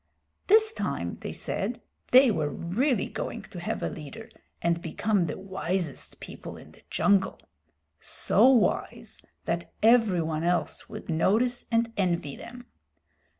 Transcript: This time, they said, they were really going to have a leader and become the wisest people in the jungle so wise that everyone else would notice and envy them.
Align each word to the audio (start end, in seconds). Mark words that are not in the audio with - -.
This 0.47 0.73
time, 0.73 1.19
they 1.19 1.31
said, 1.31 1.79
they 2.09 2.31
were 2.31 2.49
really 2.49 3.07
going 3.07 3.43
to 3.43 3.59
have 3.59 3.83
a 3.83 3.87
leader 3.91 4.31
and 4.59 4.81
become 4.81 5.27
the 5.27 5.37
wisest 5.37 6.19
people 6.19 6.57
in 6.57 6.71
the 6.71 6.81
jungle 6.89 7.39
so 7.99 8.47
wise 8.49 9.21
that 9.45 9.71
everyone 9.83 10.43
else 10.43 10.89
would 10.89 11.07
notice 11.07 11.67
and 11.71 11.93
envy 11.97 12.35
them. 12.35 12.65